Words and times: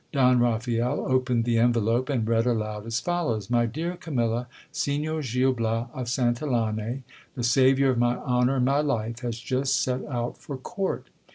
Don 0.11 0.39
Raphael 0.39 1.01
opened 1.07 1.45
the 1.45 1.59
envelope, 1.59 2.09
and 2.09 2.27
read 2.27 2.47
aloud 2.47 2.87
as 2.87 2.99
follows: 2.99 3.51
"My 3.51 3.67
dear 3.67 3.95
Camilla, 3.95 4.47
Signor 4.71 5.21
Gil 5.21 5.53
Bias 5.53 5.89
of 5.93 6.07
Santillane, 6.07 7.03
the 7.35 7.43
saviour 7.43 7.91
of 7.91 7.99
my 7.99 8.15
honour 8.15 8.55
and 8.55 8.65
my 8.65 8.79
life, 8.81 9.19
has 9.19 9.37
just 9.37 9.79
set 9.79 10.03
out 10.07 10.39
for 10.39 10.57
court. 10.57 11.05